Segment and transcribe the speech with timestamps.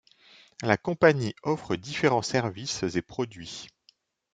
[0.63, 3.67] La compagnie offre différents services et produits.